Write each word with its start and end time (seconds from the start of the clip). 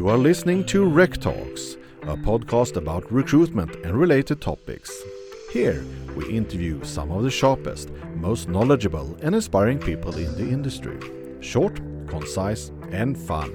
You 0.00 0.08
are 0.08 0.16
listening 0.16 0.64
to 0.68 0.86
RecTalks, 0.86 1.76
a 2.04 2.16
podcast 2.16 2.76
about 2.76 3.12
recruitment 3.12 3.76
and 3.84 3.92
related 3.92 4.40
topics. 4.40 4.90
Here, 5.52 5.84
we 6.16 6.26
interview 6.30 6.82
some 6.82 7.10
of 7.12 7.22
the 7.22 7.30
sharpest, 7.30 7.90
most 8.16 8.48
knowledgeable, 8.48 9.14
and 9.20 9.34
inspiring 9.34 9.78
people 9.78 10.16
in 10.16 10.34
the 10.36 10.50
industry. 10.50 10.98
Short, 11.40 11.78
concise, 12.06 12.72
and 12.90 13.14
fun. 13.14 13.52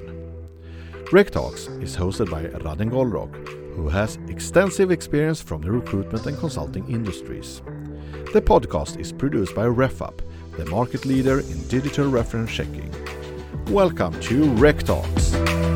RecTalks 1.05 1.81
is 1.81 1.98
hosted 1.98 2.30
by 2.30 2.44
Raden 2.44 2.91
Golrock, 2.91 3.34
who 3.73 3.89
has 3.89 4.20
extensive 4.27 4.91
experience 4.91 5.41
from 5.41 5.64
the 5.64 5.71
recruitment 5.71 6.27
and 6.27 6.38
consulting 6.38 6.88
industries. 6.88 7.64
The 8.34 8.41
podcast 8.43 9.00
is 9.00 9.12
produced 9.12 9.55
by 9.55 9.66
Refapp, 9.66 10.20
the 10.57 10.68
market 10.68 11.05
leader 11.05 11.39
in 11.39 11.68
digital 11.70 12.07
reference 12.07 12.52
checking. 12.52 12.93
Welcome 13.71 14.14
to 14.21 14.43
RecTalks. 14.43 15.74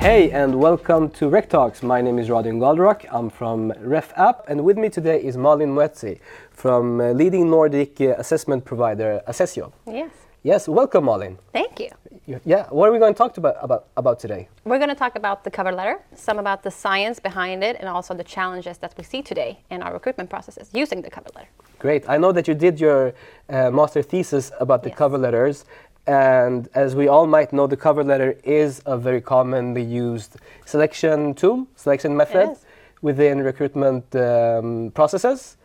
Hey, 0.00 0.30
and 0.30 0.54
welcome 0.58 1.10
to 1.10 1.26
RecTalks. 1.28 1.82
My 1.82 2.00
name 2.00 2.18
is 2.18 2.28
Radin 2.28 2.58
Galdrock. 2.58 3.04
I'm 3.12 3.28
from 3.30 3.70
Refapp, 3.72 4.44
and 4.48 4.64
with 4.64 4.78
me 4.78 4.88
today 4.88 5.22
is 5.22 5.36
Malin 5.36 5.74
Moezzi 5.74 6.18
from 6.50 7.00
uh, 7.00 7.12
leading 7.12 7.50
Nordic 7.50 8.00
uh, 8.00 8.14
assessment 8.18 8.64
provider 8.64 9.20
Assessio. 9.28 9.72
Yes. 9.86 10.10
Yes, 10.42 10.68
welcome, 10.68 11.04
Malin. 11.04 11.36
Thank 11.52 11.78
you. 11.80 11.90
You- 12.26 12.40
Yeah, 12.46 12.66
what 12.70 12.88
are 12.88 12.92
we 12.92 12.98
going 12.98 13.12
to 13.12 13.18
talk 13.18 13.36
about, 13.36 13.56
about, 13.60 13.88
about 13.98 14.18
today? 14.18 14.48
We're 14.64 14.78
going 14.78 14.88
to 14.88 14.94
talk 15.04 15.16
about 15.16 15.44
the 15.44 15.50
cover 15.50 15.70
letter, 15.72 15.98
some 16.14 16.38
about 16.38 16.62
the 16.62 16.70
science 16.70 17.20
behind 17.20 17.62
it, 17.62 17.76
and 17.78 17.86
also 17.88 18.14
the 18.14 18.24
challenges 18.24 18.78
that 18.78 18.94
we 18.96 19.04
see 19.04 19.20
today 19.20 19.58
in 19.70 19.82
our 19.82 19.92
recruitment 19.92 20.30
processes 20.30 20.70
using 20.72 21.02
the 21.02 21.10
cover 21.10 21.28
letter. 21.34 21.48
Great. 21.78 22.08
I 22.08 22.16
know 22.16 22.32
that 22.32 22.48
you 22.48 22.54
did 22.54 22.80
your 22.80 23.12
uh, 23.50 23.70
master 23.70 24.02
thesis 24.02 24.50
about 24.60 24.82
the 24.82 24.88
Yes. 24.88 24.98
cover 24.98 25.18
letters, 25.18 25.66
and 26.06 26.68
as 26.74 26.94
we 26.94 27.08
all 27.08 27.26
might 27.26 27.52
know, 27.52 27.66
the 27.66 27.76
cover 27.76 28.02
letter 28.02 28.36
is 28.44 28.82
a 28.86 28.96
very 28.96 29.20
commonly 29.20 29.82
used 29.82 30.36
selection 30.64 31.34
tool, 31.34 31.66
selection 31.76 32.16
method 32.16 32.56
within 33.02 33.42
recruitment 33.42 34.14
um, 34.16 34.90
processes. 34.94 35.56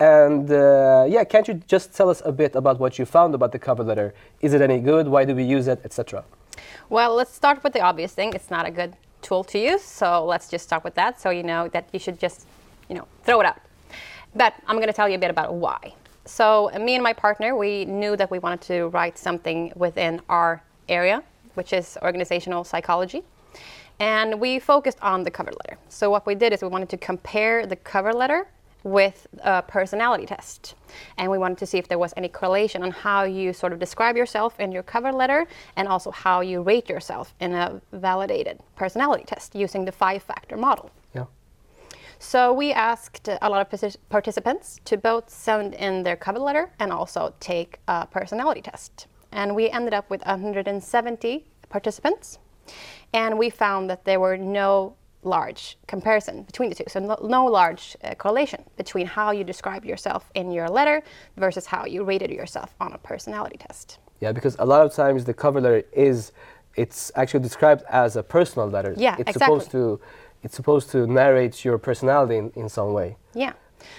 And 0.00 0.50
uh, 0.50 1.06
yeah, 1.08 1.24
can't 1.24 1.46
you 1.46 1.54
just 1.68 1.94
tell 1.94 2.10
us 2.10 2.20
a 2.24 2.32
bit 2.32 2.56
about 2.56 2.80
what 2.80 2.98
you 2.98 3.04
found 3.04 3.34
about 3.34 3.52
the 3.52 3.58
cover 3.58 3.84
letter? 3.84 4.14
Is 4.40 4.52
it 4.52 4.60
any 4.60 4.80
good? 4.80 5.06
Why 5.06 5.24
do 5.24 5.34
we 5.34 5.44
use 5.44 5.68
it, 5.68 5.80
etc.? 5.84 6.24
Well, 6.88 7.14
let's 7.14 7.32
start 7.32 7.62
with 7.62 7.72
the 7.72 7.80
obvious 7.80 8.12
thing. 8.12 8.32
It's 8.34 8.50
not 8.50 8.66
a 8.66 8.70
good 8.70 8.94
tool 9.22 9.44
to 9.44 9.58
use, 9.58 9.82
so 9.82 10.24
let's 10.24 10.48
just 10.48 10.64
start 10.64 10.84
with 10.84 10.94
that 10.96 11.20
so 11.20 11.30
you 11.30 11.42
know 11.42 11.68
that 11.68 11.88
you 11.92 11.98
should 11.98 12.18
just, 12.18 12.46
you 12.88 12.94
know, 12.94 13.06
throw 13.22 13.40
it 13.40 13.46
out. 13.46 13.60
But 14.34 14.54
I'm 14.66 14.76
going 14.76 14.88
to 14.88 14.92
tell 14.92 15.08
you 15.08 15.14
a 15.14 15.18
bit 15.18 15.30
about 15.30 15.54
why. 15.54 15.94
So, 16.26 16.70
me 16.80 16.94
and 16.94 17.02
my 17.02 17.12
partner, 17.12 17.54
we 17.54 17.84
knew 17.84 18.16
that 18.16 18.30
we 18.30 18.38
wanted 18.38 18.62
to 18.62 18.86
write 18.88 19.18
something 19.18 19.72
within 19.76 20.22
our 20.28 20.62
area, 20.88 21.22
which 21.54 21.72
is 21.72 21.98
organizational 22.02 22.64
psychology. 22.64 23.22
And 24.00 24.40
we 24.40 24.58
focused 24.58 24.98
on 25.02 25.22
the 25.22 25.30
cover 25.30 25.52
letter. 25.52 25.78
So, 25.88 26.10
what 26.10 26.26
we 26.26 26.34
did 26.34 26.52
is 26.52 26.62
we 26.62 26.68
wanted 26.68 26.88
to 26.90 26.96
compare 26.96 27.66
the 27.66 27.76
cover 27.76 28.12
letter 28.12 28.46
with 28.84 29.26
a 29.42 29.62
personality 29.62 30.26
test. 30.26 30.74
And 31.18 31.30
we 31.30 31.38
wanted 31.38 31.58
to 31.58 31.66
see 31.66 31.78
if 31.78 31.88
there 31.88 31.98
was 31.98 32.12
any 32.16 32.28
correlation 32.28 32.82
on 32.82 32.90
how 32.90 33.24
you 33.24 33.52
sort 33.52 33.72
of 33.72 33.78
describe 33.78 34.16
yourself 34.16 34.60
in 34.60 34.72
your 34.72 34.82
cover 34.82 35.10
letter 35.10 35.46
and 35.76 35.88
also 35.88 36.10
how 36.10 36.40
you 36.40 36.62
rate 36.62 36.88
yourself 36.88 37.34
in 37.40 37.54
a 37.54 37.80
validated 37.92 38.60
personality 38.76 39.24
test 39.24 39.54
using 39.54 39.84
the 39.84 39.92
five 39.92 40.22
factor 40.22 40.56
model. 40.56 40.90
So 42.24 42.54
we 42.54 42.72
asked 42.72 43.28
a 43.28 43.50
lot 43.50 43.60
of 43.60 43.98
participants 44.08 44.80
to 44.86 44.96
both 44.96 45.28
send 45.28 45.74
in 45.74 46.02
their 46.02 46.16
cover 46.16 46.38
letter 46.38 46.72
and 46.80 46.90
also 46.90 47.34
take 47.38 47.78
a 47.86 48.06
personality 48.06 48.62
test. 48.62 49.06
And 49.30 49.54
we 49.54 49.68
ended 49.68 49.92
up 49.92 50.08
with 50.08 50.24
170 50.24 51.44
participants. 51.68 52.38
And 53.12 53.38
we 53.38 53.50
found 53.50 53.90
that 53.90 54.06
there 54.06 54.18
were 54.18 54.38
no 54.38 54.96
large 55.22 55.76
comparison 55.86 56.44
between 56.44 56.70
the 56.70 56.74
two. 56.74 56.84
So 56.88 56.98
no, 56.98 57.18
no 57.22 57.44
large 57.44 57.94
uh, 58.02 58.14
correlation 58.14 58.64
between 58.78 59.06
how 59.06 59.30
you 59.30 59.44
describe 59.44 59.84
yourself 59.84 60.30
in 60.34 60.50
your 60.50 60.68
letter 60.68 61.02
versus 61.36 61.66
how 61.66 61.84
you 61.84 62.04
rated 62.04 62.30
yourself 62.30 62.74
on 62.80 62.94
a 62.94 62.98
personality 62.98 63.58
test. 63.58 63.98
Yeah, 64.20 64.32
because 64.32 64.56
a 64.58 64.64
lot 64.64 64.84
of 64.84 64.94
times 64.94 65.26
the 65.26 65.34
cover 65.34 65.60
letter 65.60 65.84
is, 65.92 66.32
it's 66.74 67.12
actually 67.16 67.40
described 67.40 67.84
as 67.90 68.16
a 68.16 68.22
personal 68.22 68.66
letter. 68.66 68.94
Yeah, 68.96 69.16
it's 69.18 69.36
exactly. 69.36 69.60
supposed 69.60 69.70
to, 69.72 70.00
it's 70.44 70.54
supposed 70.54 70.90
to 70.90 71.06
narrate 71.06 71.64
your 71.64 71.78
personality 71.78 72.36
in, 72.36 72.50
in 72.54 72.68
some 72.68 72.92
way. 72.92 73.16
Yeah. 73.34 73.54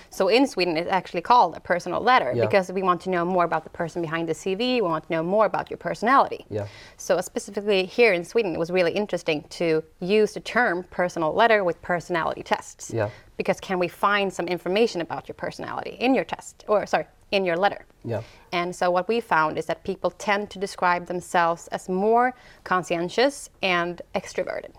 So 0.10 0.30
in 0.30 0.48
Sweden, 0.48 0.78
it's 0.78 0.90
actually 0.90 1.22
called 1.22 1.56
a 1.56 1.60
personal 1.60 2.02
letter 2.02 2.32
Yeah. 2.34 2.46
because 2.46 2.72
we 2.72 2.82
want 2.82 3.02
to 3.02 3.10
know 3.10 3.26
more 3.26 3.44
about 3.44 3.64
the 3.64 3.70
person 3.70 4.02
behind 4.02 4.28
the 4.28 4.34
CV. 4.34 4.76
We 4.76 4.82
want 4.82 5.06
to 5.08 5.12
know 5.12 5.24
more 5.24 5.46
about 5.46 5.70
your 5.70 5.78
personality. 5.78 6.46
Yeah. 6.50 6.68
So 6.98 7.20
specifically 7.22 7.86
here 7.86 8.14
in 8.14 8.24
Sweden, 8.24 8.54
it 8.56 8.60
was 8.60 8.72
really 8.72 8.94
interesting 8.94 9.44
to 9.50 9.84
use 10.00 10.34
the 10.34 10.40
term 10.40 10.84
personal 10.90 11.34
letter 11.34 11.64
with 11.64 11.82
personality 11.82 12.42
tests. 12.44 12.92
Yeah. 12.92 13.10
Because 13.38 13.60
can 13.60 13.78
we 13.78 13.88
find 13.88 14.34
some 14.34 14.48
information 14.48 15.02
about 15.02 15.28
your 15.28 15.36
personality 15.36 15.98
in 16.00 16.16
your 16.16 16.24
test, 16.24 16.64
or 16.68 16.86
sorry, 16.88 17.06
in 17.32 17.44
your 17.46 17.58
letter? 17.58 17.86
Yeah. 18.04 18.22
And 18.54 18.76
so 18.76 18.90
what 18.90 19.08
we 19.08 19.20
found 19.20 19.58
is 19.58 19.66
that 19.66 19.84
people 19.84 20.10
tend 20.12 20.50
to 20.52 20.60
describe 20.60 21.06
themselves 21.08 21.68
as 21.68 21.90
more 21.90 22.34
conscientious 22.64 23.50
and 23.62 24.02
extroverted. 24.16 24.72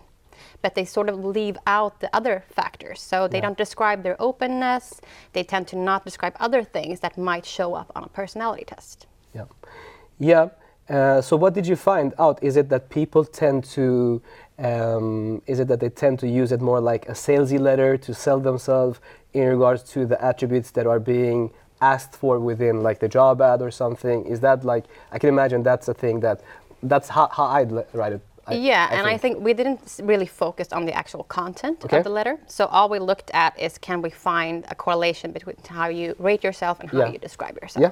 But 0.61 0.75
they 0.75 0.85
sort 0.85 1.07
of 1.09 1.23
leave 1.23 1.57
out 1.67 1.99
the 1.99 2.09
other 2.15 2.43
factors. 2.49 2.99
So 3.01 3.27
they 3.27 3.39
don't 3.39 3.57
describe 3.57 4.03
their 4.03 4.19
openness. 4.19 4.99
They 5.33 5.43
tend 5.43 5.67
to 5.69 5.75
not 5.75 6.03
describe 6.03 6.35
other 6.39 6.63
things 6.63 6.99
that 7.01 7.17
might 7.17 7.45
show 7.45 7.75
up 7.75 7.91
on 7.95 8.03
a 8.03 8.09
personality 8.09 8.65
test. 8.65 9.05
Yeah. 9.33 9.45
Yeah. 10.19 10.49
Uh, 10.89 11.21
so 11.21 11.35
what 11.35 11.53
did 11.53 11.67
you 11.67 11.75
find 11.75 12.13
out? 12.17 12.41
Is 12.41 12.55
it 12.57 12.69
that 12.69 12.89
people 12.89 13.23
tend 13.25 13.65
to, 13.65 14.21
um, 14.57 15.41
is 15.45 15.59
it 15.59 15.67
that 15.67 15.79
they 15.79 15.89
tend 15.89 16.19
to 16.19 16.27
use 16.27 16.51
it 16.51 16.61
more 16.61 16.79
like 16.79 17.07
a 17.09 17.13
salesy 17.13 17.59
letter 17.59 17.97
to 17.97 18.13
sell 18.13 18.39
themselves 18.39 18.99
in 19.33 19.47
regards 19.47 19.83
to 19.91 20.05
the 20.05 20.21
attributes 20.23 20.71
that 20.71 20.87
are 20.87 20.99
being 20.99 21.51
asked 21.81 22.15
for 22.15 22.39
within 22.39 22.81
like 22.81 22.99
the 22.99 23.07
job 23.07 23.41
ad 23.41 23.61
or 23.61 23.69
something? 23.69 24.25
Is 24.25 24.39
that 24.39 24.63
like, 24.63 24.85
I 25.11 25.19
can 25.19 25.29
imagine 25.29 25.61
that's 25.61 25.87
a 25.87 25.93
thing 25.93 26.21
that, 26.21 26.41
that's 26.81 27.09
how, 27.09 27.27
how 27.27 27.45
I'd 27.45 27.71
write 27.93 28.13
it. 28.13 28.21
I- 28.47 28.53
yeah, 28.55 28.87
and 28.91 29.05
I 29.07 29.17
think 29.17 29.39
we 29.39 29.53
didn't 29.53 29.81
really 30.03 30.25
focus 30.25 30.67
on 30.71 30.85
the 30.85 30.93
actual 30.93 31.23
content 31.23 31.83
Okay. 31.85 31.97
of 31.97 32.03
the 32.03 32.09
letter. 32.09 32.37
So 32.47 32.65
all 32.67 32.87
we 32.89 32.99
looked 32.99 33.29
at 33.33 33.59
is 33.59 33.77
can 33.77 34.01
we 34.01 34.09
find 34.09 34.65
a 34.69 34.75
correlation 34.75 35.31
between 35.31 35.57
how 35.67 35.87
you 35.89 36.15
rate 36.19 36.43
yourself 36.43 36.79
and 36.79 36.89
how 36.89 36.99
Yeah. 36.99 37.11
you 37.13 37.19
describe 37.19 37.55
yourself. 37.61 37.83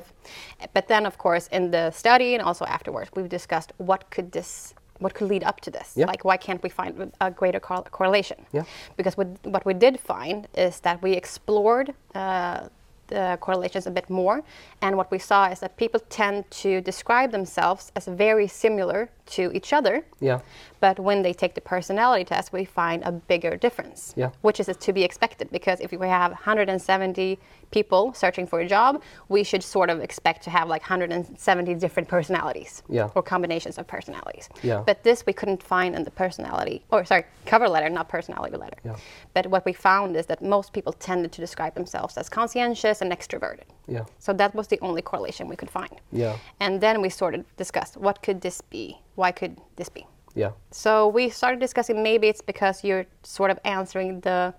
Yeah. 0.59 0.67
But 0.73 0.87
then, 0.87 1.05
of 1.05 1.17
course, 1.17 1.47
in 1.51 1.71
the 1.71 1.91
study 1.91 2.33
and 2.35 2.41
also 2.43 2.65
afterwards, 2.65 3.09
we've 3.15 3.29
discussed 3.29 3.73
what 3.77 4.09
could 4.09 4.31
this, 4.31 4.73
what 4.99 5.13
could 5.13 5.27
lead 5.27 5.43
up 5.43 5.59
to 5.61 5.71
this. 5.71 5.93
Yeah. 5.95 6.07
Like, 6.07 6.23
why 6.23 6.37
can't 6.37 6.61
we 6.63 6.69
find 6.69 7.11
a 7.19 7.29
greater 7.31 7.59
cor- 7.59 7.83
correlation? 7.91 8.37
Yeah. 8.53 8.63
Because 8.97 9.17
what, 9.17 9.27
what 9.43 9.65
we 9.65 9.73
did 9.73 9.99
find 9.99 10.47
is 10.55 10.79
that 10.81 11.01
we 11.01 11.11
explored. 11.13 11.93
Uh, 12.13 12.69
the 13.07 13.37
correlations 13.41 13.87
a 13.87 13.91
bit 13.91 14.09
more, 14.09 14.43
and 14.81 14.97
what 14.97 15.11
we 15.11 15.19
saw 15.19 15.45
is 15.49 15.59
that 15.59 15.77
people 15.77 15.99
tend 16.09 16.49
to 16.51 16.81
describe 16.81 17.31
themselves 17.31 17.91
as 17.95 18.05
very 18.07 18.47
similar 18.47 19.09
to 19.27 19.51
each 19.55 19.73
other, 19.73 20.05
Yeah. 20.19 20.39
but 20.79 20.99
when 20.99 21.23
they 21.23 21.33
take 21.33 21.55
the 21.55 21.61
personality 21.61 22.23
test, 22.25 22.53
we 22.53 22.63
find 22.65 23.03
a 23.03 23.11
bigger 23.11 23.57
difference, 23.57 24.13
Yeah. 24.15 24.29
which 24.41 24.59
is 24.59 24.67
to 24.77 24.93
be 24.93 25.03
expected 25.03 25.49
because 25.51 25.79
if 25.79 25.91
we 25.91 26.07
have 26.07 26.31
170 26.31 27.39
people 27.71 28.13
searching 28.13 28.45
for 28.45 28.59
a 28.59 28.67
job, 28.67 29.01
we 29.27 29.43
should 29.43 29.63
sort 29.63 29.89
of 29.89 29.99
expect 29.99 30.43
to 30.43 30.49
have 30.51 30.67
like 30.69 30.83
170 30.83 31.73
different 31.75 32.07
personalities 32.07 32.83
Yeah. 32.87 33.09
or 33.15 33.23
combinations 33.23 33.79
of 33.79 33.87
personalities. 33.87 34.47
Yeah. 34.61 34.83
But 34.85 35.01
this 35.03 35.25
we 35.25 35.33
couldn't 35.33 35.63
find 35.63 35.95
in 35.95 36.03
the 36.03 36.11
personality, 36.11 36.85
or 36.91 37.03
sorry, 37.05 37.25
cover 37.47 37.67
letter, 37.67 37.89
not 37.89 38.07
personality 38.07 38.57
letter. 38.57 38.77
Yeah. 38.83 38.95
But 39.33 39.47
what 39.47 39.65
we 39.65 39.73
found 39.73 40.15
is 40.15 40.27
that 40.27 40.41
most 40.43 40.71
people 40.71 40.93
tended 40.93 41.31
to 41.31 41.41
describe 41.41 41.73
themselves 41.73 42.15
as 42.17 42.29
conscientious 42.29 42.94
and 43.01 43.11
extroverted. 43.11 43.67
Yeah. 43.87 44.05
So 44.19 44.33
that 44.33 44.53
was 44.55 44.67
the 44.67 44.79
only 44.81 45.01
correlation 45.01 45.47
we 45.47 45.55
could 45.55 45.69
find. 45.69 45.95
Yeah. 46.11 46.37
And 46.59 46.81
then 46.81 47.01
we 47.01 47.09
sort 47.09 47.35
of 47.35 47.43
discussed 47.57 47.97
what 47.97 48.21
could 48.21 48.41
this 48.41 48.61
be? 48.61 48.97
Why 49.15 49.31
could 49.31 49.57
this 49.75 49.89
be? 49.89 50.05
Yeah. 50.35 50.51
So 50.71 51.07
we 51.07 51.29
started 51.29 51.59
discussing 51.59 52.03
maybe 52.03 52.27
it's 52.27 52.41
because 52.41 52.83
you're 52.83 53.05
sort 53.23 53.51
of 53.51 53.59
answering 53.63 54.19
the 54.21 54.53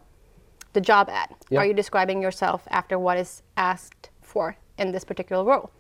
the 0.73 0.81
job 0.81 1.09
ad. 1.09 1.35
Yeah. 1.49 1.61
Are 1.61 1.67
you 1.67 1.75
describing 1.75 2.21
yourself 2.21 2.69
after 2.71 2.99
what 2.99 3.17
is 3.17 3.43
asked 3.57 4.11
for 4.21 4.57
in 4.79 4.93
this 4.93 5.05
particular 5.05 5.43
role? 5.43 5.71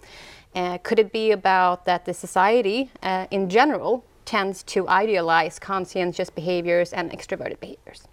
Uh, 0.54 0.78
could 0.78 0.98
it 0.98 1.12
be 1.12 1.32
about 1.32 1.84
that 1.84 2.06
the 2.06 2.14
society 2.14 2.90
uh, 3.02 3.26
in 3.30 3.50
general 3.50 4.04
tends 4.24 4.62
to 4.62 4.88
idealize 4.88 5.58
conscientious 5.58 6.30
behaviors 6.30 6.94
and 6.94 7.10
extroverted 7.10 7.60
behaviors? 7.60 8.08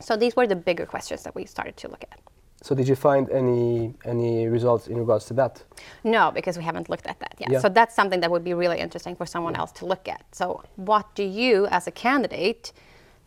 So 0.00 0.16
these 0.16 0.34
were 0.34 0.48
the 0.48 0.56
bigger 0.56 0.84
questions 0.84 1.22
that 1.22 1.34
we 1.34 1.44
started 1.46 1.76
to 1.78 1.88
look 1.88 2.04
at. 2.10 2.18
So 2.64 2.74
did 2.74 2.88
you 2.88 2.96
find 2.96 3.28
any 3.30 3.92
any 4.12 4.48
results 4.48 4.86
in 4.88 4.96
regards 4.96 5.26
to 5.26 5.34
that? 5.34 5.62
No, 6.02 6.30
because 6.30 6.56
we 6.56 6.64
haven't 6.64 6.88
looked 6.88 7.06
at 7.06 7.18
that 7.20 7.34
yet. 7.38 7.50
Yeah. 7.50 7.60
So 7.60 7.68
that's 7.68 7.94
something 7.94 8.20
that 8.22 8.30
would 8.30 8.44
be 8.50 8.54
really 8.54 8.78
interesting 8.80 9.14
for 9.16 9.26
someone 9.26 9.54
else 9.54 9.72
to 9.80 9.84
look 9.86 10.08
at. 10.08 10.22
So, 10.32 10.62
what 10.76 11.06
do 11.14 11.24
you, 11.24 11.66
as 11.66 11.86
a 11.86 11.90
candidate, 11.90 12.72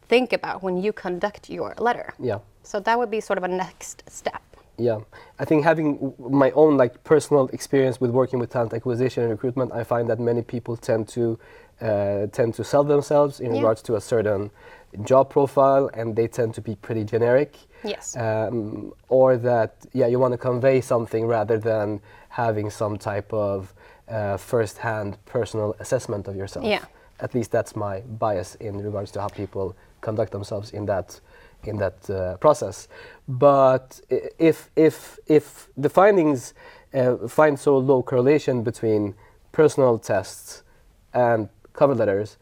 think 0.10 0.34
about 0.34 0.64
when 0.64 0.76
you 0.84 0.92
conduct 0.92 1.52
your 1.52 1.76
letter? 1.78 2.14
Yeah. 2.20 2.40
So 2.64 2.80
that 2.80 2.98
would 2.98 3.12
be 3.12 3.22
sort 3.22 3.38
of 3.38 3.44
a 3.44 3.48
next 3.48 4.04
step. 4.10 4.42
Yeah, 4.80 5.00
I 5.40 5.46
think 5.46 5.64
having 5.64 6.14
my 6.18 6.50
own 6.52 6.78
like 6.78 7.04
personal 7.04 7.48
experience 7.54 8.02
with 8.02 8.10
working 8.12 8.40
with 8.40 8.50
talent 8.50 8.74
acquisition 8.74 9.22
and 9.24 9.32
recruitment, 9.32 9.72
I 9.72 9.84
find 9.84 10.10
that 10.10 10.20
many 10.20 10.42
people 10.42 10.76
tend 10.78 11.08
to 11.10 11.38
uh, 11.80 12.26
tend 12.32 12.56
to 12.56 12.64
sell 12.64 12.84
themselves 12.84 13.40
in 13.40 13.52
Yeah. 13.52 13.58
regards 13.62 13.82
to 13.84 13.96
a 13.96 14.02
certain 14.02 14.50
job 15.04 15.30
profile, 15.30 15.92
and 15.94 16.16
they 16.16 16.28
tend 16.28 16.56
to 16.56 16.62
be 16.62 16.76
pretty 16.76 17.04
generic. 17.04 17.52
Yes. 17.84 18.16
Um, 18.18 18.94
or 19.10 19.38
that 19.38 19.86
yeah, 19.94 20.08
you 20.08 20.20
want 20.20 20.34
to 20.34 20.38
convey 20.38 20.82
something 20.82 21.28
rather 21.28 21.58
than 21.60 22.02
having 22.30 22.70
some 22.70 22.98
type 22.98 23.32
of 23.34 23.74
uh, 24.08 24.38
first-hand 24.38 25.18
personal 25.26 25.76
assessment 25.80 26.28
of 26.28 26.36
yourself. 26.36 26.66
Yeah. 26.66 26.86
At 27.20 27.34
least 27.34 27.52
that's 27.52 27.76
my 27.76 28.02
bias 28.02 28.56
in 28.56 28.78
regards 28.78 29.12
to 29.12 29.22
how 29.22 29.28
people 29.28 29.76
conduct 30.02 30.32
themselves 30.32 30.72
in 30.72 30.86
that 30.86 31.20
in 31.64 31.78
that 31.78 32.10
uh, 32.10 32.38
process. 32.38 32.88
But 33.28 34.00
if 34.40 34.70
if 34.76 35.20
if 35.26 35.68
the 35.76 35.90
findings 35.90 36.54
uh, 36.94 37.28
find 37.28 37.60
so 37.60 37.78
low 37.78 38.04
correlation 38.04 38.64
between 38.64 39.16
personal 39.52 39.98
tests 39.98 40.64
and 41.14 41.50
cover 41.74 41.96
letters, 41.96 42.38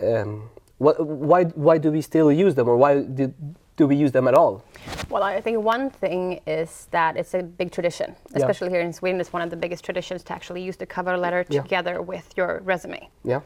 um, 0.00 0.48
what, 0.78 0.98
why 1.06 1.44
why 1.44 1.78
do 1.78 1.90
we 1.92 2.00
still 2.00 2.32
use 2.32 2.54
them, 2.54 2.68
or 2.68 2.76
why 2.76 3.02
do, 3.02 3.34
do 3.78 3.86
we 3.86 3.96
use 3.96 4.12
them 4.12 4.28
at 4.28 4.34
all? 4.34 4.62
Well, 5.08 5.22
I 5.22 5.40
think 5.40 5.62
one 5.64 5.88
thing 5.88 6.40
is 6.46 6.88
that 6.90 7.16
it's 7.16 7.32
a 7.32 7.42
big 7.42 7.70
tradition, 7.70 8.14
Yeah. 8.30 8.38
especially 8.38 8.70
here 8.70 8.80
in 8.82 8.92
Sweden. 8.92 9.20
It's 9.20 9.32
one 9.32 9.40
of 9.40 9.50
the 9.50 9.56
biggest 9.56 9.84
traditions 9.84 10.22
to 10.24 10.32
actually 10.34 10.62
use 10.62 10.76
the 10.76 10.84
cover 10.86 11.16
letter 11.16 11.44
Yeah. 11.48 11.62
together 11.62 12.02
with 12.02 12.26
your 12.36 12.60
resume. 12.64 13.08
Yeah. 13.24 13.40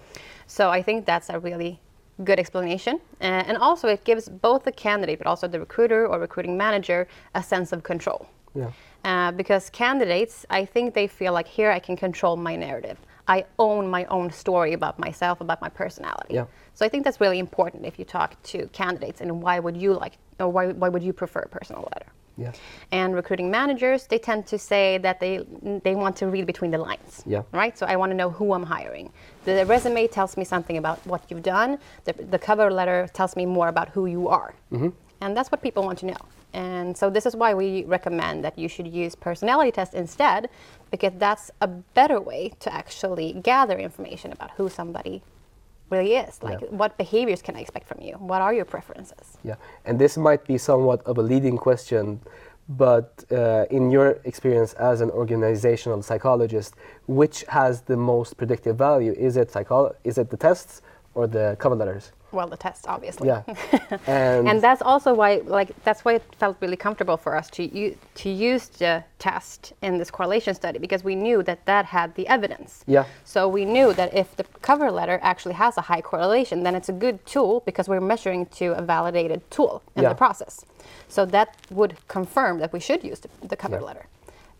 So 0.46 0.70
I 0.70 0.82
think 0.82 1.04
that's 1.06 1.28
a 1.30 1.38
really 1.38 1.80
good 2.24 2.38
explanation. 2.40 2.94
Uh, 3.20 3.48
and 3.48 3.56
also, 3.58 3.88
it 3.88 4.04
gives 4.04 4.28
both 4.28 4.64
the 4.64 4.72
candidate 4.72 5.18
but 5.18 5.26
also 5.26 5.46
the 5.46 5.60
recruiter 5.60 6.06
or 6.06 6.18
recruiting 6.18 6.56
manager 6.56 7.06
a 7.34 7.42
sense 7.42 7.70
of 7.72 7.82
control. 7.82 8.26
Yeah. 8.54 8.70
Uh, 9.04 9.32
because 9.32 9.70
candidates, 9.70 10.46
I 10.50 10.64
think 10.64 10.94
they 10.94 11.06
feel 11.06 11.32
like 11.32 11.48
here 11.48 11.70
I 11.70 11.78
can 11.78 11.96
control 11.96 12.36
my 12.36 12.56
narrative. 12.56 12.98
I 13.28 13.44
own 13.58 13.88
my 13.88 14.04
own 14.06 14.30
story 14.30 14.72
about 14.72 14.98
myself, 14.98 15.40
about 15.40 15.60
my 15.60 15.68
personality. 15.68 16.34
Yeah. 16.34 16.46
So 16.74 16.84
I 16.84 16.88
think 16.88 17.04
that's 17.04 17.20
really 17.20 17.38
important 17.38 17.86
if 17.86 17.98
you 17.98 18.04
talk 18.04 18.40
to 18.44 18.66
candidates 18.68 19.20
and 19.20 19.42
why 19.42 19.58
would 19.58 19.76
you 19.76 19.94
like 19.94 20.14
or 20.38 20.48
why, 20.48 20.72
why 20.72 20.88
would 20.88 21.02
you 21.02 21.12
prefer 21.12 21.40
a 21.40 21.48
personal 21.48 21.88
letter? 21.92 22.10
Yeah. 22.36 22.52
And 22.92 23.14
recruiting 23.14 23.50
managers, 23.50 24.06
they 24.06 24.18
tend 24.18 24.46
to 24.46 24.58
say 24.58 24.98
that 24.98 25.20
they 25.20 25.44
they 25.84 25.94
want 25.94 26.16
to 26.16 26.26
read 26.28 26.46
between 26.46 26.70
the 26.70 26.78
lines. 26.78 27.22
Yeah. 27.26 27.42
Right. 27.52 27.76
So 27.76 27.84
I 27.86 27.96
want 27.96 28.10
to 28.10 28.16
know 28.16 28.30
who 28.30 28.54
I'm 28.54 28.62
hiring. 28.62 29.12
The 29.44 29.66
resume 29.66 30.06
tells 30.06 30.36
me 30.36 30.44
something 30.44 30.78
about 30.78 31.04
what 31.06 31.22
you've 31.28 31.42
done. 31.42 31.78
The, 32.04 32.14
the 32.14 32.38
cover 32.38 32.70
letter 32.70 33.08
tells 33.12 33.36
me 33.36 33.44
more 33.44 33.68
about 33.68 33.90
who 33.90 34.06
you 34.06 34.28
are. 34.28 34.54
And 35.22 35.36
that's 35.36 35.50
what 35.52 35.62
people 35.62 35.82
want 35.84 35.98
to 36.00 36.06
know. 36.06 36.22
And 36.52 36.96
so 37.00 37.08
this 37.16 37.26
is 37.26 37.34
why 37.36 37.54
we 37.54 37.84
recommend 37.84 38.36
that 38.46 38.58
you 38.58 38.68
should 38.74 38.88
use 39.02 39.14
personality 39.14 39.70
tests 39.70 39.94
instead, 39.94 40.40
because 40.90 41.12
that's 41.26 41.46
a 41.60 41.68
better 41.98 42.18
way 42.20 42.42
to 42.64 42.68
actually 42.80 43.28
gather 43.52 43.78
information 43.78 44.32
about 44.32 44.50
who 44.58 44.68
somebody 44.68 45.22
really 45.94 46.14
is. 46.24 46.42
Like 46.42 46.60
Yeah. 46.60 46.80
what 46.80 46.90
behaviors 47.04 47.40
can 47.46 47.54
I 47.58 47.60
expect 47.66 47.86
from 47.90 48.00
you? 48.06 48.14
What 48.30 48.40
are 48.46 48.52
your 48.58 48.64
preferences? 48.74 49.26
Yeah, 49.50 49.58
and 49.86 49.94
this 50.04 50.14
might 50.28 50.42
be 50.52 50.58
somewhat 50.70 51.00
of 51.10 51.14
a 51.18 51.24
leading 51.32 51.56
question, 51.68 52.04
but 52.86 53.08
uh, 53.30 53.66
in 53.76 53.90
your 53.96 54.08
experience 54.24 54.72
as 54.90 55.00
an 55.04 55.10
organizational 55.22 56.00
psychologist, 56.08 56.74
which 57.20 57.38
has 57.58 57.72
the 57.82 57.96
most 58.12 58.30
predictive 58.40 58.76
value? 58.88 59.12
Is 59.28 59.36
it 59.42 59.48
psycholo- 59.54 59.94
Is 60.10 60.16
it 60.22 60.28
the 60.34 60.40
tests 60.48 60.82
or 61.14 61.26
the 61.26 61.56
cover 61.58 61.74
letters? 61.76 62.12
Well, 62.32 62.46
the 62.46 62.56
test, 62.56 62.86
obviously. 62.88 63.28
Yeah, 63.28 63.42
and, 64.06 64.48
and 64.48 64.62
that's 64.62 64.80
also 64.80 65.12
why 65.12 65.42
like 65.44 65.70
that's 65.84 66.02
why 66.02 66.14
it 66.14 66.22
felt 66.38 66.56
really 66.62 66.76
comfortable 66.78 67.18
for 67.18 67.36
us 67.36 67.50
to 67.50 67.62
u- 67.64 67.96
to 68.14 68.30
use 68.30 68.68
the 68.68 69.04
test 69.18 69.74
in 69.82 69.98
this 69.98 70.10
correlation 70.10 70.54
study 70.54 70.78
because 70.78 71.04
we 71.04 71.14
knew 71.14 71.42
that 71.42 71.66
that 71.66 71.84
had 71.84 72.14
the 72.14 72.26
evidence 72.28 72.84
Yeah. 72.86 73.04
so 73.24 73.46
we 73.48 73.66
knew 73.66 73.92
that 73.92 74.14
if 74.14 74.34
the 74.36 74.44
cover 74.62 74.90
letter 74.90 75.20
actually 75.22 75.54
has 75.56 75.76
a 75.76 75.82
high 75.82 76.00
correlation 76.00 76.62
then 76.62 76.74
it's 76.74 76.88
a 76.88 76.92
good 76.92 77.24
tool 77.26 77.60
because 77.66 77.86
we're 77.86 78.00
measuring 78.00 78.46
to 78.60 78.72
a 78.78 78.82
validated 78.82 79.40
tool 79.50 79.82
in 79.96 80.02
Yeah. 80.02 80.08
the 80.08 80.14
process 80.14 80.64
so 81.08 81.26
that 81.26 81.48
would 81.70 81.96
confirm 82.08 82.58
that 82.60 82.72
we 82.72 82.80
should 82.80 83.04
use 83.04 83.20
the, 83.20 83.28
the 83.46 83.56
cover 83.56 83.76
Yeah. 83.76 83.82
letter 83.88 84.06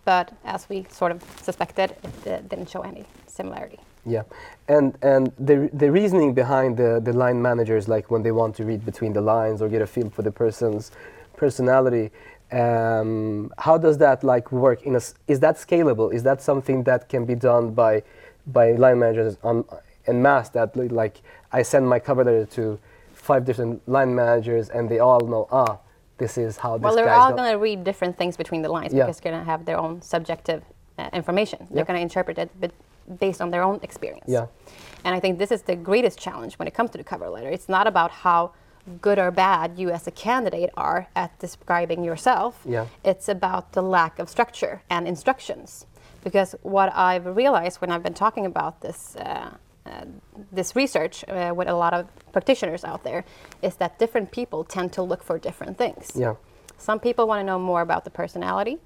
but 0.05 0.31
as 0.45 0.69
we 0.69 0.85
sort 0.91 1.11
of 1.13 1.23
suspected 1.41 1.97
it 2.05 2.27
uh, 2.31 2.41
didn't 2.49 2.69
show 2.69 2.83
any 2.83 3.05
similarity 3.27 3.79
Yeah, 4.05 4.23
and 4.69 4.99
and 5.03 5.33
the 5.39 5.71
the 5.73 5.91
reasoning 5.91 6.35
behind 6.35 6.77
the 6.77 7.01
the 7.03 7.13
line 7.13 7.41
managers, 7.41 7.89
like 7.89 8.11
when 8.11 8.23
they 8.23 8.33
want 8.33 8.57
to 8.57 8.65
read 8.65 8.85
between 8.85 9.13
the 9.13 9.21
lines 9.21 9.63
or 9.63 9.69
get 9.69 9.81
a 9.83 9.87
feel 9.87 10.11
for 10.11 10.23
the 10.23 10.33
person's 10.33 10.91
personality, 11.37 12.11
um, 12.51 13.53
how 13.59 13.79
does 13.79 13.99
that 13.99 14.25
like 14.25 14.51
work? 14.51 14.83
In 14.83 14.97
a, 14.97 15.01
is 15.29 15.39
that 15.41 15.57
scalable? 15.57 16.13
Is 16.13 16.23
that 16.25 16.43
something 16.43 16.83
that 16.85 17.09
can 17.09 17.25
be 17.25 17.37
done 17.37 17.71
by 17.75 18.03
by 18.47 18.73
line 18.73 18.99
managers 18.99 19.39
on 19.45 19.65
en 20.09 20.21
masse? 20.21 20.49
That 20.51 20.77
like 20.77 21.23
I 21.53 21.63
send 21.63 21.89
my 21.89 22.01
cover 22.01 22.25
letter 22.25 22.47
to 22.57 22.81
five 23.15 23.45
different 23.45 23.89
line 23.89 24.15
managers, 24.15 24.69
and 24.69 24.89
they 24.89 24.99
all 24.99 25.21
know 25.21 25.47
ah. 25.53 25.79
This 26.19 26.39
is 26.39 26.57
how 26.59 26.77
this 26.77 26.85
well 26.85 26.95
they're 26.95 27.09
all 27.09 27.33
going 27.33 27.51
to 27.51 27.59
read 27.59 27.83
different 27.83 28.17
things 28.17 28.37
between 28.37 28.63
the 28.63 28.69
lines 28.69 28.93
Yeah. 28.93 29.05
because 29.05 29.19
they're 29.19 29.33
going 29.33 29.45
to 29.45 29.51
have 29.51 29.65
their 29.65 29.79
own 29.79 30.03
subjective 30.03 30.63
uh, 30.99 31.09
information 31.13 31.67
they're 31.71 31.85
going 31.85 31.99
to 31.99 32.03
interpret 32.03 32.39
it 32.39 32.51
but 32.61 32.71
based 33.21 33.41
on 33.41 33.51
their 33.51 33.63
own 33.63 33.79
experience 33.83 34.25
Yeah. 34.29 34.47
and 35.05 35.15
i 35.15 35.21
think 35.21 35.39
this 35.39 35.51
is 35.53 35.63
the 35.63 35.77
greatest 35.77 36.19
challenge 36.19 36.59
when 36.59 36.69
it 36.69 36.75
comes 36.75 36.91
to 36.91 36.99
the 36.99 37.05
cover 37.05 37.29
letter 37.29 37.49
it's 37.49 37.69
not 37.69 37.87
about 37.87 38.11
how 38.11 38.53
good 39.01 39.19
or 39.19 39.31
bad 39.31 39.79
you 39.79 39.91
as 39.91 40.07
a 40.07 40.11
candidate 40.11 40.71
are 40.77 41.07
at 41.15 41.39
describing 41.39 42.03
yourself 42.05 42.61
Yeah. 42.65 42.87
it's 43.05 43.29
about 43.29 43.73
the 43.73 43.83
lack 43.83 44.19
of 44.19 44.29
structure 44.29 44.83
and 44.91 45.07
instructions 45.07 45.87
because 46.25 46.55
what 46.63 46.93
i've 46.95 47.27
realized 47.27 47.81
when 47.81 47.91
i've 47.93 48.03
been 48.03 48.15
talking 48.15 48.47
about 48.47 48.81
this 48.81 49.17
uh, 49.17 49.51
uh, 49.87 50.05
this 50.53 50.77
research 50.77 51.25
uh, 51.29 51.53
with 51.57 51.69
a 51.69 51.75
lot 51.75 51.93
of 51.93 52.07
practitioners 52.33 52.85
out 52.85 53.03
there 53.03 53.25
is 53.63 53.75
that 53.77 53.99
different 53.99 54.31
people 54.31 54.63
tend 54.65 54.93
to 54.93 55.03
look 55.03 55.23
for 55.25 55.39
different 55.39 55.77
things 55.79 56.13
Yeah. 56.15 56.35
some 56.79 56.99
people 57.01 57.27
want 57.27 57.41
to 57.41 57.45
know 57.45 57.59
more 57.59 57.81
about 57.83 58.05
the 58.05 58.11
personality. 58.11 58.79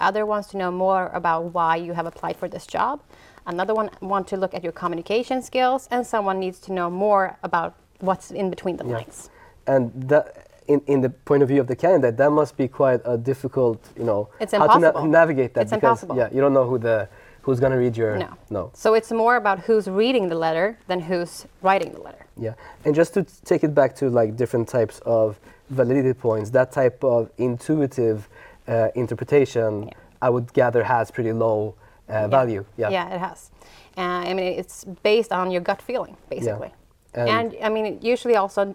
Other 0.00 0.24
wants 0.26 0.48
to 0.48 0.56
know 0.56 0.70
more 0.70 1.10
about 1.14 1.40
why 1.54 1.76
you 1.76 1.92
have 1.92 2.06
applied 2.06 2.36
for 2.36 2.48
this 2.48 2.66
job. 2.66 3.00
Another 3.46 3.74
one 3.74 3.90
want 4.00 4.26
to 4.28 4.36
look 4.36 4.54
at 4.54 4.62
your 4.62 4.72
communication 4.72 5.42
skills, 5.42 5.88
and 5.90 6.06
someone 6.06 6.38
needs 6.38 6.58
to 6.60 6.72
know 6.72 6.88
more 6.90 7.36
about 7.42 7.74
what's 8.00 8.30
in 8.30 8.50
between 8.50 8.76
the 8.76 8.84
Yeah. 8.84 8.96
lines. 8.96 9.30
And 9.66 9.90
that, 10.08 10.46
in, 10.68 10.80
in 10.86 11.00
the 11.00 11.10
point 11.10 11.42
of 11.42 11.48
view 11.48 11.60
of 11.60 11.66
the 11.66 11.76
candidate, 11.76 12.16
that 12.18 12.30
must 12.30 12.56
be 12.56 12.68
quite 12.68 13.00
a 13.04 13.16
difficult, 13.16 13.78
you 13.96 14.04
know, 14.04 14.28
It's 14.40 14.52
how 14.52 14.66
to 14.66 14.74
impossible. 14.76 15.06
navigate 15.06 15.54
that 15.54 15.62
It's 15.62 15.70
because 15.72 16.02
impossible. 16.02 16.16
yeah, 16.16 16.28
you 16.32 16.40
don't 16.40 16.52
know 16.54 16.64
who 16.66 16.78
the 16.78 17.08
who's 17.44 17.58
going 17.58 17.72
to 17.72 17.78
read 17.78 17.96
your 17.96 18.16
No. 18.18 18.28
no. 18.50 18.70
So 18.72 18.94
it's 18.94 19.10
more 19.10 19.34
about 19.34 19.58
who's 19.66 19.88
reading 19.90 20.28
the 20.28 20.36
letter 20.36 20.78
than 20.86 21.00
who's 21.00 21.44
writing 21.60 21.90
the 21.92 22.00
letter. 22.00 22.24
Yeah, 22.36 22.54
and 22.84 22.94
just 22.94 23.14
to 23.14 23.24
t- 23.24 23.30
take 23.44 23.64
it 23.64 23.74
back 23.74 23.96
to 23.96 24.08
like 24.08 24.36
different 24.36 24.68
types 24.68 25.00
of 25.04 25.40
validity 25.68 26.12
points, 26.14 26.50
that 26.50 26.70
type 26.70 27.02
of 27.02 27.30
intuitive 27.38 28.28
uh, 28.68 28.88
interpretation, 28.94 29.88
Yeah. 29.88 29.94
I 30.22 30.30
would 30.30 30.52
gather 30.52 30.84
has 30.84 31.10
pretty 31.10 31.32
low 31.32 31.74
uh, 32.12 32.28
value. 32.28 32.64
Yeah. 32.76 32.90
Yeah, 32.90 33.14
it 33.14 33.18
has. 33.18 33.50
Uh, 33.96 34.00
I 34.30 34.34
mean, 34.34 34.58
it's 34.60 34.84
based 35.02 35.32
on 35.32 35.50
your 35.50 35.60
gut 35.62 35.82
feeling, 35.82 36.16
basically. 36.30 36.70
And- 37.14 37.28
And, 37.28 37.56
I 37.62 37.68
mean, 37.68 37.98
usually 38.00 38.36
also, 38.36 38.74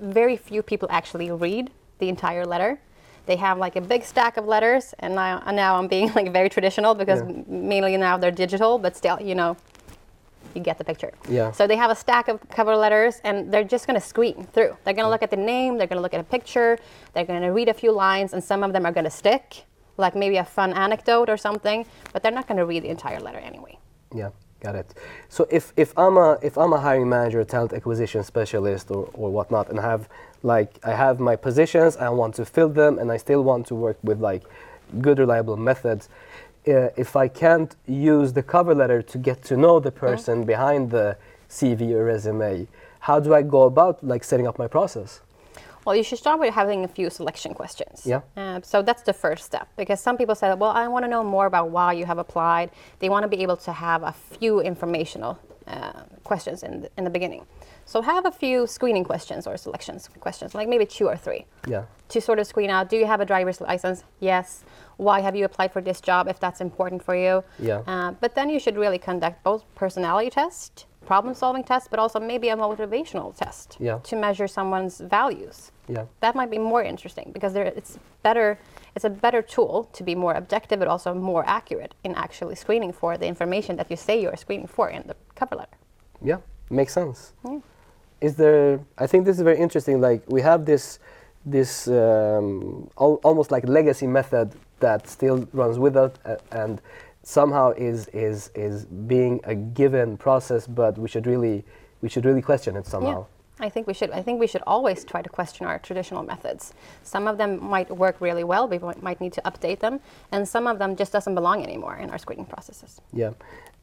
very 0.00 0.36
few 0.36 0.62
people 0.62 0.88
actually 0.90 1.30
read 1.30 1.70
the 1.98 2.08
entire 2.08 2.44
letter. 2.46 2.78
They 3.26 3.36
have 3.36 3.58
like 3.58 3.76
a 3.76 3.80
big 3.80 4.04
stack 4.04 4.36
of 4.36 4.44
letters, 4.46 4.94
and 5.00 5.14
now, 5.14 5.38
now 5.52 5.76
I'm 5.78 5.86
being 5.88 6.10
like 6.18 6.32
very 6.32 6.48
traditional 6.48 6.94
because 6.94 7.20
Yeah. 7.20 7.42
mainly 7.46 7.96
now 7.96 8.16
they're 8.16 8.30
digital, 8.46 8.78
but 8.78 8.96
still, 8.96 9.18
you 9.20 9.34
know, 9.34 9.56
you 10.54 10.62
get 10.62 10.78
the 10.78 10.84
picture. 10.84 11.12
Yeah. 11.28 11.52
So 11.52 11.66
they 11.66 11.76
have 11.76 11.90
a 11.90 11.94
stack 11.94 12.28
of 12.28 12.40
cover 12.48 12.74
letters, 12.76 13.20
and 13.24 13.52
they're 13.52 13.68
just 13.74 13.86
going 13.86 14.00
to 14.00 14.06
screen 14.06 14.46
through. 14.54 14.76
They're 14.82 14.94
going 14.94 15.04
to 15.04 15.10
look 15.10 15.22
at 15.22 15.30
the 15.30 15.36
name, 15.54 15.76
they're 15.78 15.86
going 15.92 15.98
to 15.98 16.02
look 16.02 16.14
at 16.14 16.20
a 16.20 16.30
picture, 16.36 16.78
they're 17.12 17.26
going 17.26 17.42
to 17.42 17.48
read 17.52 17.68
a 17.68 17.74
few 17.74 17.92
lines, 17.92 18.32
and 18.32 18.42
some 18.42 18.62
of 18.64 18.72
them 18.72 18.84
are 18.86 18.92
going 18.92 19.04
to 19.04 19.10
stick, 19.22 19.64
like 19.98 20.14
maybe 20.14 20.36
a 20.36 20.44
fun 20.44 20.72
anecdote 20.72 21.28
or 21.28 21.36
something, 21.36 21.84
but 22.12 22.22
they're 22.22 22.32
not 22.32 22.46
going 22.46 22.58
to 22.58 22.64
read 22.64 22.84
the 22.84 22.88
entire 22.88 23.20
letter 23.20 23.38
anyway. 23.38 23.76
Yeah, 24.14 24.30
got 24.60 24.74
it. 24.74 24.94
So 25.28 25.46
if, 25.50 25.72
if 25.76 25.92
I'm 25.98 26.16
a 26.16 26.38
if 26.42 26.56
I'm 26.56 26.72
a 26.72 26.80
hiring 26.80 27.08
manager, 27.08 27.44
talent 27.44 27.72
acquisition 27.72 28.22
specialist, 28.24 28.90
or, 28.90 29.10
or 29.12 29.30
whatnot, 29.30 29.68
and 29.68 29.78
I 29.78 29.82
have 29.82 30.08
like 30.42 30.78
I 30.84 30.92
have 30.92 31.20
my 31.20 31.36
positions, 31.36 31.96
I 31.96 32.08
want 32.08 32.34
to 32.36 32.44
fill 32.44 32.68
them, 32.68 32.98
and 32.98 33.12
I 33.12 33.16
still 33.16 33.42
want 33.42 33.66
to 33.66 33.74
work 33.74 33.98
with 34.02 34.20
like 34.20 34.44
good, 35.00 35.18
reliable 35.18 35.56
methods. 35.56 36.08
Uh, 36.66 36.90
if 36.96 37.16
I 37.16 37.28
can't 37.28 37.74
use 37.86 38.32
the 38.32 38.42
cover 38.42 38.74
letter 38.74 39.00
to 39.02 39.18
get 39.18 39.42
to 39.44 39.56
know 39.56 39.80
the 39.80 39.90
person 39.90 40.44
behind 40.44 40.90
the 40.90 41.16
CV 41.48 41.92
or 41.92 42.04
resume, 42.04 42.66
how 43.00 43.20
do 43.20 43.34
I 43.34 43.42
go 43.42 43.62
about 43.62 44.04
like 44.04 44.22
setting 44.22 44.46
up 44.46 44.58
my 44.58 44.68
process? 44.68 45.20
Well, 45.88 45.96
you 45.96 46.02
should 46.02 46.18
start 46.18 46.38
with 46.38 46.52
having 46.52 46.84
a 46.84 46.88
few 46.88 47.08
selection 47.08 47.54
questions. 47.54 48.02
Yeah. 48.04 48.20
Uh, 48.36 48.60
so 48.62 48.82
that's 48.82 49.00
the 49.04 49.14
first 49.14 49.42
step 49.42 49.68
because 49.78 50.00
some 50.00 50.18
people 50.18 50.34
say, 50.34 50.52
well, 50.52 50.72
I 50.72 50.86
want 50.86 51.06
to 51.06 51.08
know 51.08 51.24
more 51.24 51.46
about 51.46 51.70
why 51.70 51.94
you 51.94 52.04
have 52.04 52.18
applied. 52.18 52.72
They 52.98 53.08
want 53.08 53.22
to 53.22 53.28
be 53.28 53.42
able 53.42 53.56
to 53.56 53.72
have 53.72 54.02
a 54.02 54.12
few 54.12 54.60
informational 54.60 55.38
uh, 55.66 56.02
questions 56.24 56.62
in 56.62 56.82
the, 56.82 56.90
in 56.98 57.04
the 57.04 57.10
beginning. 57.10 57.46
So 57.86 58.02
have 58.02 58.26
a 58.26 58.30
few 58.30 58.66
screening 58.66 59.02
questions 59.02 59.46
or 59.46 59.56
selections 59.56 60.10
questions, 60.20 60.54
like 60.54 60.68
maybe 60.68 60.84
two 60.84 61.06
or 61.08 61.16
three, 61.16 61.46
Yeah, 61.66 61.84
to 62.10 62.20
sort 62.20 62.38
of 62.38 62.46
screen 62.46 62.68
out: 62.68 62.90
Do 62.90 62.96
you 62.98 63.06
have 63.06 63.22
a 63.22 63.24
driver's 63.24 63.58
license? 63.62 64.04
Yes. 64.20 64.64
why 64.98 65.20
have 65.20 65.34
you 65.36 65.46
applied 65.46 65.72
for 65.72 65.80
this 65.80 66.02
job 66.02 66.28
if 66.28 66.38
that's 66.38 66.60
important 66.60 67.02
for 67.02 67.16
you. 67.16 67.44
Yeah. 67.58 67.82
Uh, 67.86 68.10
but 68.20 68.34
then 68.34 68.50
you 68.50 68.60
should 68.60 68.76
really 68.76 68.98
conduct 68.98 69.42
both 69.42 69.62
personality 69.74 70.28
test, 70.28 70.84
problem 71.08 71.34
solving 71.34 71.64
test, 71.72 71.84
but 71.92 71.98
also 72.04 72.18
maybe 72.32 72.48
a 72.50 72.56
motivational 72.56 73.28
test 73.42 73.68
Yeah. 73.80 73.98
to 74.10 74.14
measure 74.26 74.48
someone's 74.58 74.96
values. 75.18 75.72
Yeah. 75.88 76.04
That 76.24 76.34
might 76.34 76.50
be 76.56 76.58
more 76.72 76.82
interesting 76.92 77.26
because 77.36 77.52
there, 77.56 77.66
it's 77.80 77.92
better. 78.28 78.46
It's 78.94 79.06
a 79.12 79.14
better 79.26 79.42
tool 79.54 79.74
to 79.96 80.02
be 80.10 80.14
more 80.24 80.34
objective, 80.42 80.78
but 80.82 80.88
also 80.94 81.10
more 81.14 81.44
accurate 81.58 81.92
in 82.06 82.12
actually 82.24 82.56
screening 82.64 82.92
for 83.00 83.10
the 83.22 83.26
information 83.34 83.72
that 83.78 83.88
you 83.92 83.96
say 83.96 84.14
you 84.22 84.28
are 84.32 84.36
screening 84.44 84.68
for 84.76 84.86
in 84.96 85.02
the 85.10 85.16
cover 85.40 85.56
letter. 85.56 85.76
Yeah, 86.30 86.38
makes 86.80 86.92
sense. 87.00 87.18
Is 88.20 88.34
there? 88.42 88.80
I 89.04 89.06
think 89.10 89.24
this 89.26 89.36
is 89.40 89.42
very 89.50 89.58
interesting. 89.66 89.96
Like 90.08 90.20
we 90.36 90.40
have 90.50 90.60
this, 90.72 90.98
this 91.56 91.88
um, 91.88 92.88
al- 93.04 93.20
almost 93.28 93.50
like 93.54 93.64
legacy 93.78 94.06
method 94.18 94.48
that 94.80 95.00
still 95.08 95.38
runs 95.52 95.76
with 95.78 95.96
us, 95.96 96.12
uh, 96.24 96.36
and 96.62 96.80
somehow 97.22 97.72
is 97.76 98.08
is 98.08 98.50
is 98.54 98.84
being 98.86 99.40
a 99.44 99.54
given 99.54 100.16
process. 100.16 100.66
But 100.66 100.98
we 100.98 101.08
should 101.08 101.26
really 101.26 101.64
we 102.02 102.08
should 102.08 102.24
really 102.24 102.42
question 102.42 102.76
it 102.76 102.86
somehow. 102.86 103.26
I 103.60 103.68
think 103.68 103.88
we 103.88 103.94
should. 103.94 104.10
I 104.12 104.22
think 104.22 104.38
we 104.38 104.46
should 104.46 104.62
always 104.68 105.04
try 105.04 105.20
to 105.20 105.28
question 105.28 105.66
our 105.66 105.80
traditional 105.80 106.22
methods. 106.22 106.74
Some 107.02 107.26
of 107.26 107.38
them 107.38 107.60
might 107.62 107.90
work 107.90 108.20
really 108.20 108.44
well. 108.44 108.68
We 108.68 108.78
might- 108.78 109.02
might 109.02 109.20
need 109.20 109.32
to 109.32 109.42
update 109.42 109.80
them, 109.80 109.98
and 110.30 110.46
some 110.46 110.68
of 110.68 110.78
them 110.78 110.94
just 110.94 111.12
doesn't 111.12 111.34
belong 111.34 111.64
anymore 111.64 111.96
in 111.96 112.08
our 112.10 112.18
screening 112.18 112.46
processes. 112.46 113.00
Yeah, 113.12 113.32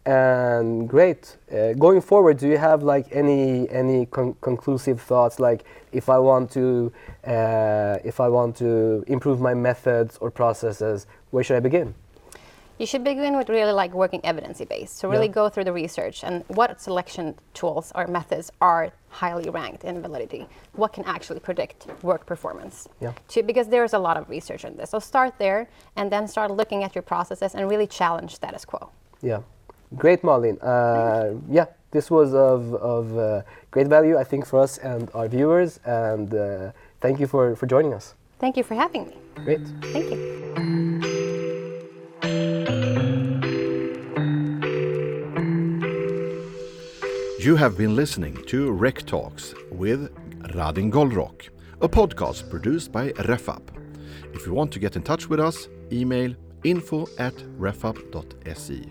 and 0.06 0.88
great. 0.88 1.36
Uh, 1.52 1.74
going 1.74 2.00
forward, 2.00 2.38
do 2.38 2.48
you 2.48 2.58
have 2.58 2.84
like 2.84 3.08
any 3.12 3.70
any 3.70 4.06
con- 4.06 4.36
conclusive 4.42 5.02
thoughts? 5.02 5.40
Like, 5.40 5.66
if 5.92 6.10
I 6.10 6.20
want 6.20 6.52
to 6.52 6.92
uh, 7.28 7.98
if 8.04 8.20
I 8.20 8.30
want 8.30 8.56
to 8.58 9.04
improve 9.08 9.42
my 9.42 9.54
methods 9.54 10.18
or 10.22 10.32
processes, 10.32 11.06
where 11.32 11.44
should 11.44 11.58
I 11.58 11.60
begin? 11.60 11.96
You 12.78 12.86
should 12.86 13.04
begin 13.06 13.38
with 13.38 13.50
really 13.50 13.72
like 13.72 13.94
working 13.94 14.20
evidence 14.26 14.62
based. 14.68 14.98
So 14.98 15.08
really 15.10 15.28
Yeah. 15.28 15.42
go 15.42 15.50
through 15.50 15.64
the 15.64 15.72
research 15.72 16.24
and 16.24 16.44
what 16.48 16.82
selection 16.82 17.36
tools 17.54 17.92
or 17.96 18.06
methods 18.08 18.52
are 18.60 18.92
highly 19.10 19.50
ranked 19.50 19.84
in 19.86 20.02
validity. 20.02 20.48
What 20.74 20.92
can 20.92 21.06
actually 21.06 21.40
predict 21.40 21.88
work 22.04 22.26
performance? 22.26 22.88
Yeah. 23.00 23.14
To, 23.30 23.44
because 23.44 23.68
there's 23.70 23.94
a 23.94 24.00
lot 24.00 24.18
of 24.18 24.30
research 24.30 24.66
on 24.66 24.76
this. 24.76 24.90
So 24.90 25.00
start 25.00 25.34
there 25.38 25.68
and 25.96 26.12
then 26.12 26.28
start 26.28 26.52
looking 26.52 26.84
at 26.84 26.96
your 26.96 27.02
processes 27.02 27.56
and 27.56 27.70
really 27.70 27.88
challenge 27.88 28.36
status 28.36 28.66
quo. 28.66 28.90
Yeah, 29.22 29.40
great, 29.96 30.24
Malin. 30.24 30.58
Uh, 30.62 31.36
yeah, 31.50 31.68
this 31.92 32.12
was 32.12 32.34
of 32.34 32.74
of 32.76 33.18
uh, 33.18 33.42
great 33.72 33.88
value, 33.88 34.18
I 34.18 34.26
think, 34.26 34.46
for 34.46 34.60
us 34.60 34.78
and 34.80 35.10
our 35.14 35.30
viewers. 35.30 35.80
And 35.86 36.34
uh, 36.34 36.72
thank 37.00 37.20
you 37.22 37.28
for 37.28 37.56
for 37.56 37.68
joining 37.68 37.94
us. 37.94 38.16
Thank 38.40 38.58
you 38.58 38.64
for 38.64 38.76
having 38.76 39.04
me. 39.08 39.16
Great. 39.46 39.62
Thank 39.94 40.12
you. 40.12 40.75
You 47.46 47.56
have 47.58 47.78
been 47.78 47.96
listening 47.96 48.44
to 48.48 48.72
RecTalks 48.72 49.54
with 49.72 50.12
Radin 50.56 50.92
Golrock, 50.92 51.50
a 51.80 51.88
podcast 51.88 52.50
produced 52.50 52.92
by 52.92 53.12
Refapp. 53.12 53.62
If 54.34 54.48
you 54.48 54.54
want 54.56 54.72
to 54.72 54.80
get 54.80 54.96
in 54.96 55.04
touch 55.04 55.30
with 55.30 55.40
us, 55.40 55.68
email 55.92 56.34
info 56.64 57.06
at 57.20 57.36
refapp.se. 57.60 58.82